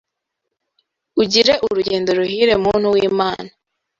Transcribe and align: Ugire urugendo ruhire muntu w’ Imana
Ugire 1.21 1.53
urugendo 1.65 2.09
ruhire 2.19 2.53
muntu 2.65 2.87
w’ 2.93 2.97
Imana 3.09 3.49